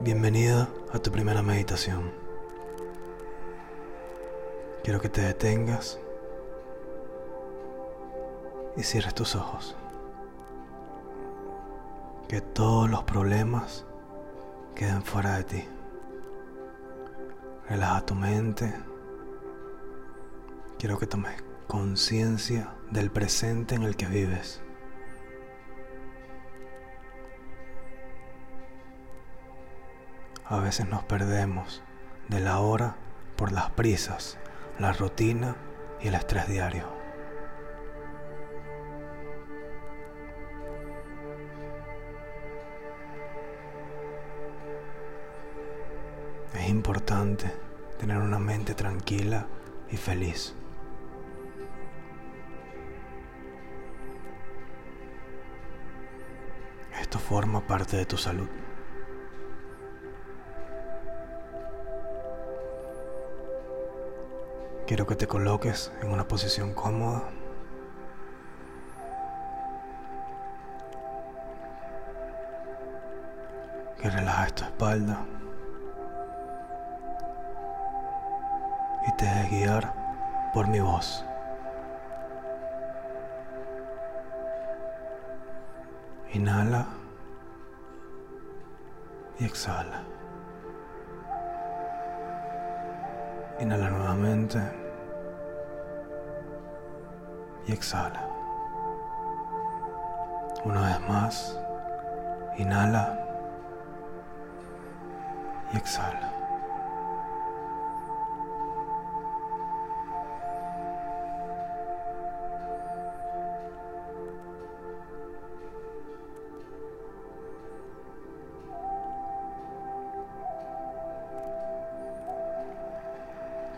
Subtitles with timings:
[0.00, 2.12] Bienvenida a tu primera meditación.
[4.84, 5.98] Quiero que te detengas
[8.76, 9.74] y cierres tus ojos.
[12.28, 13.86] Que todos los problemas
[14.74, 15.64] queden fuera de ti.
[17.66, 18.74] Relaja tu mente.
[20.78, 24.60] Quiero que tomes conciencia del presente en el que vives.
[30.48, 31.82] A veces nos perdemos
[32.28, 32.94] de la hora
[33.34, 34.38] por las prisas,
[34.78, 35.56] la rutina
[36.00, 36.86] y el estrés diario.
[46.54, 47.52] Es importante
[47.98, 49.48] tener una mente tranquila
[49.90, 50.54] y feliz.
[57.00, 58.48] Esto forma parte de tu salud.
[64.86, 67.24] Quiero que te coloques en una posición cómoda.
[74.00, 75.26] Que relajes tu espalda.
[79.08, 79.92] Y te dejes guiar
[80.54, 81.24] por mi voz.
[86.32, 86.86] Inhala
[89.40, 90.15] y exhala.
[93.58, 94.58] Inhala nuevamente
[97.66, 98.28] y exhala.
[100.64, 101.58] Una vez más,
[102.58, 103.18] inhala
[105.72, 106.35] y exhala.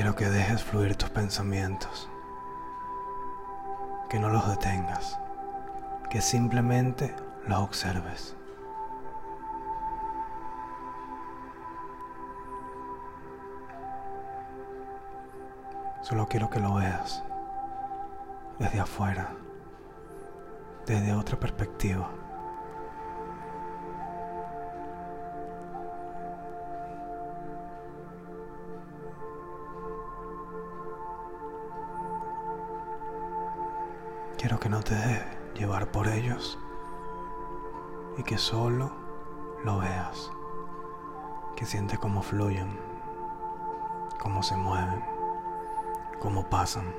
[0.00, 2.08] Quiero que dejes fluir tus pensamientos,
[4.08, 5.18] que no los detengas,
[6.08, 7.14] que simplemente
[7.46, 8.34] los observes.
[16.00, 17.22] Solo quiero que lo veas
[18.58, 19.34] desde afuera,
[20.86, 22.10] desde otra perspectiva.
[34.40, 35.22] Quiero que no te dejes
[35.54, 36.58] llevar por ellos
[38.16, 38.90] y que solo
[39.66, 40.32] lo veas,
[41.56, 42.80] que sientes cómo fluyen,
[44.18, 45.04] cómo se mueven,
[46.20, 46.90] cómo pasan.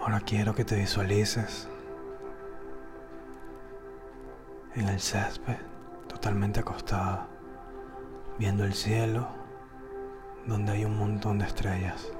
[0.00, 1.68] Ahora quiero que te visualices
[4.80, 5.56] en el césped,
[6.08, 7.26] totalmente acostada,
[8.38, 9.28] viendo el cielo
[10.46, 12.12] donde hay un montón de estrellas.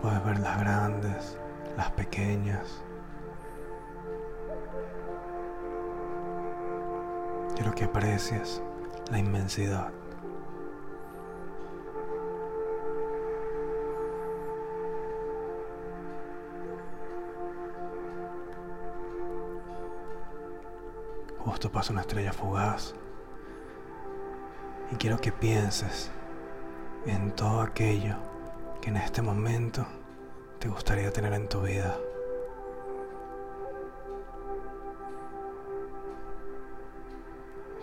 [0.00, 1.38] Puedes ver las grandes,
[1.76, 2.82] las pequeñas.
[7.54, 8.62] Quiero que aprecies
[9.10, 9.90] la inmensidad.
[21.46, 22.92] Justo pasa una estrella fugaz.
[24.90, 26.10] Y quiero que pienses
[27.06, 28.16] en todo aquello
[28.80, 29.86] que en este momento
[30.58, 31.96] te gustaría tener en tu vida.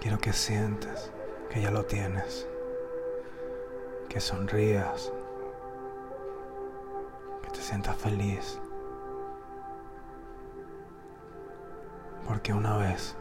[0.01, 1.13] Quiero que sientes
[1.49, 2.45] que ya lo tienes.
[4.09, 5.09] Que sonrías.
[7.41, 8.59] Que te sientas feliz.
[12.27, 13.15] Porque una vez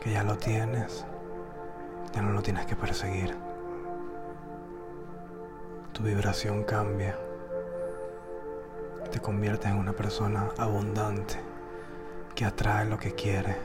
[0.00, 1.04] que ya lo tienes,
[2.14, 3.36] ya no lo tienes que perseguir.
[5.92, 7.18] Tu vibración cambia.
[9.10, 11.36] Te conviertes en una persona abundante
[12.34, 13.56] que atrae lo que quiere.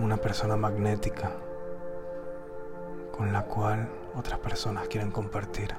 [0.00, 1.30] Una persona magnética
[3.12, 5.74] con la cual otras personas quieren compartir.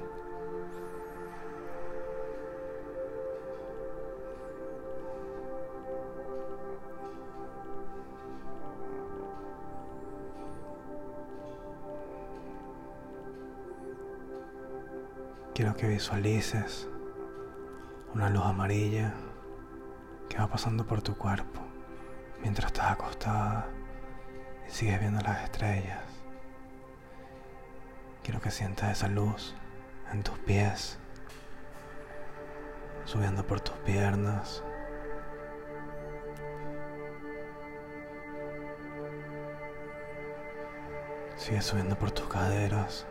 [15.53, 16.88] Quiero que visualices
[18.13, 19.13] una luz amarilla
[20.30, 21.59] que va pasando por tu cuerpo
[22.42, 23.68] mientras estás acostada
[24.65, 26.03] y sigues viendo las estrellas.
[28.24, 29.53] Quiero que sientas esa luz
[30.13, 30.98] en tus pies,
[33.03, 34.63] subiendo por tus piernas.
[41.36, 43.06] Sigue subiendo por tus caderas,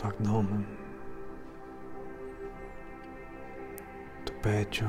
[0.00, 0.66] tu abdomen,
[4.24, 4.86] tu pecho.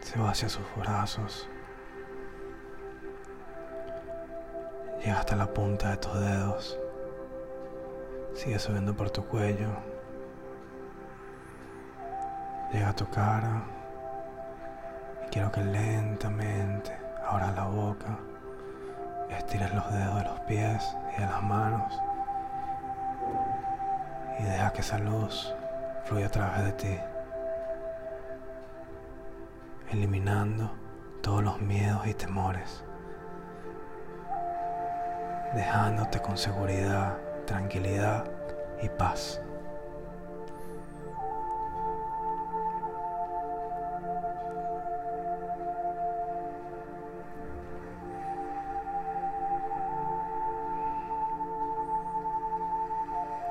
[0.00, 1.48] Se va hacia sus brazos.
[5.00, 6.80] Llega hasta la punta de tus dedos.
[8.34, 9.68] Sigue subiendo por tu cuello.
[12.72, 13.62] Llega a tu cara.
[15.24, 18.18] Y quiero que lentamente abras la boca.
[19.30, 22.07] Estires los dedos de los pies y de las manos.
[24.38, 25.54] Y deja que esa luz
[26.04, 26.98] fluya a través de ti.
[29.90, 30.70] Eliminando
[31.22, 32.84] todos los miedos y temores
[35.54, 38.24] dejándote con seguridad, tranquilidad
[38.82, 39.40] y paz.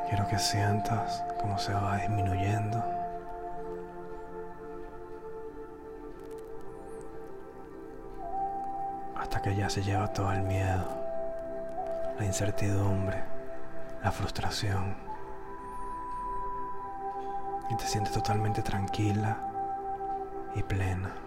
[0.07, 2.83] Quiero que sientas cómo se va disminuyendo.
[9.15, 11.07] Hasta que ya se lleva todo el miedo
[12.17, 13.23] la incertidumbre,
[14.03, 14.95] la frustración.
[17.69, 19.37] Y te sientes totalmente tranquila
[20.55, 21.26] y plena.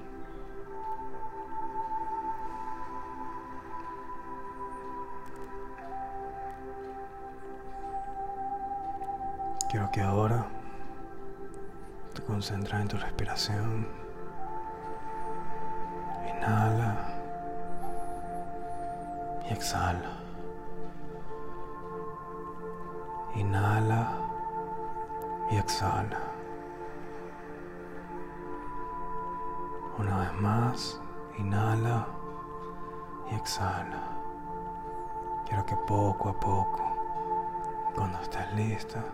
[9.71, 10.49] Quiero que ahora
[12.13, 13.87] te concentres en tu respiración.
[16.29, 16.97] Inhala
[19.49, 20.11] y exhala.
[23.37, 24.09] Inhala
[25.53, 26.19] y exhala.
[29.99, 31.01] Una vez más,
[31.39, 32.09] inhala
[33.31, 34.03] y exhala.
[35.47, 36.97] Quiero que poco a poco,
[37.95, 39.05] cuando estés lista,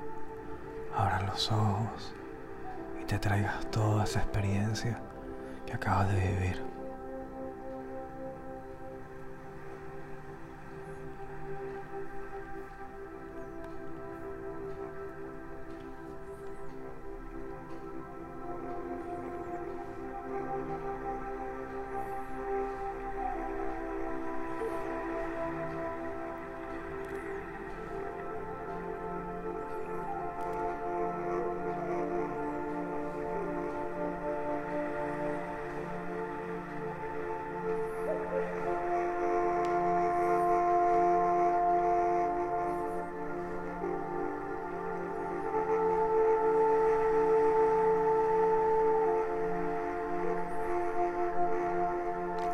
[0.97, 2.15] abras los ojos
[3.01, 4.99] y te traigas toda esa experiencia
[5.67, 6.76] que acabas de vivir.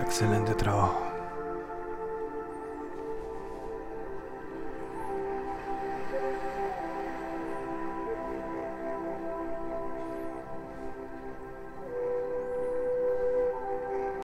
[0.02, 1.11] Excelente trabajo.